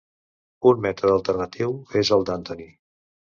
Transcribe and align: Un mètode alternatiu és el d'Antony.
Un 0.69 0.79
mètode 0.85 1.13
alternatiu 1.17 1.75
és 2.01 2.13
el 2.17 2.27
d'Antony. 2.31 2.65